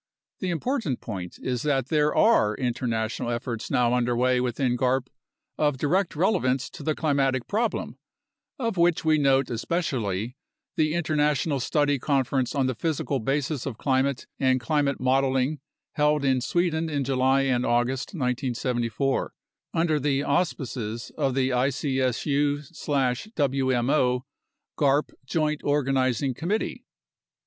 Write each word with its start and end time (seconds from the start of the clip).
The 0.39 0.49
important 0.49 0.99
point 0.99 1.37
is 1.43 1.61
that 1.61 1.89
there 1.89 2.15
are 2.15 2.55
inter 2.55 2.87
national 2.87 3.29
efforts 3.29 3.69
now 3.69 3.93
under 3.93 4.15
way 4.17 4.41
within 4.41 4.75
garp 4.75 5.09
of 5.59 5.77
direct 5.77 6.15
relevance 6.15 6.71
to 6.71 6.81
the 6.81 6.95
climatic 6.95 7.45
problem, 7.47 7.99
of 8.57 8.77
which 8.77 9.05
we 9.05 9.19
note 9.19 9.51
especially 9.51 10.35
the 10.75 10.95
International 10.95 11.59
Study 11.59 11.99
Conference 11.99 12.55
on 12.55 12.65
the 12.65 12.73
Physical 12.73 13.19
Basis 13.19 13.67
of 13.67 13.77
Climate 13.77 14.25
and 14.39 14.59
Climate 14.59 14.99
Modeling 14.99 15.59
held 15.91 16.25
in 16.25 16.41
Sweden 16.41 16.89
in 16.89 17.03
July 17.03 17.41
and 17.41 17.63
August 17.63 18.07
1974 18.15 19.33
under 19.71 19.99
the 19.99 20.23
auspices 20.23 21.11
of 21.15 21.35
the 21.35 21.49
icsu/wmo 21.51 24.21
garp 24.79 25.11
Joint 25.27 25.61
Organizing 25.63 26.33
Committee. 26.33 26.85